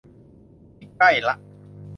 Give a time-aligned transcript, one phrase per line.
[0.79, 1.35] นี่ใกล้ละ